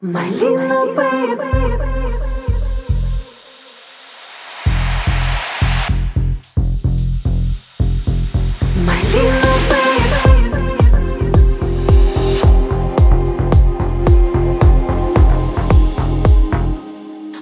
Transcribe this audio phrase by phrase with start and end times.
[0.00, 1.34] My little baby.
[8.76, 9.58] My little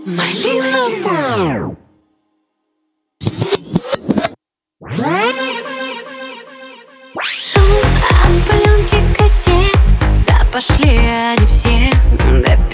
[0.07, 0.91] My little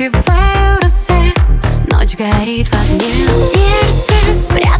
[0.02, 1.32] закрываю росе
[1.90, 3.28] Ночь горит в огне.
[3.28, 4.71] Сердце спрятано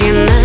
[0.00, 0.39] looking at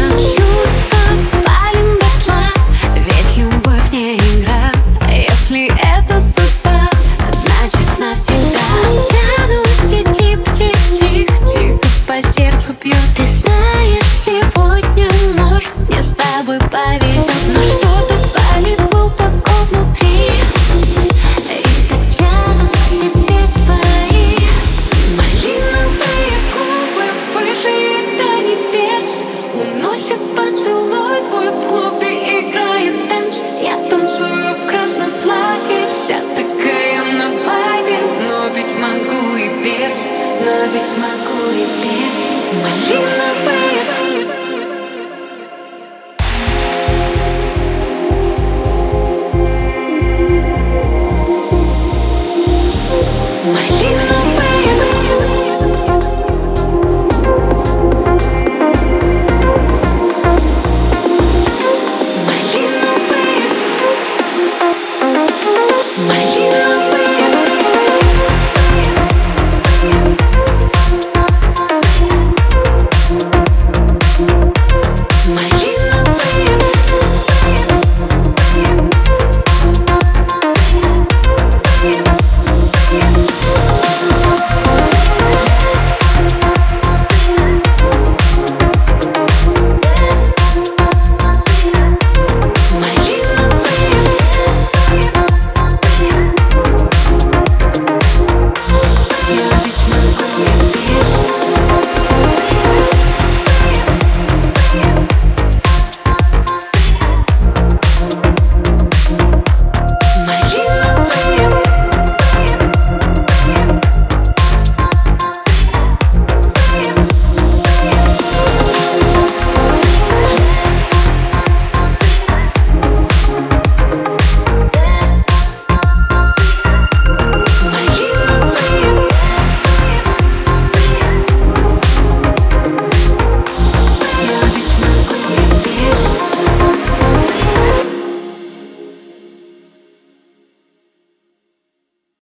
[40.75, 42.19] ведь могу и без.
[42.61, 43.74] Малиновый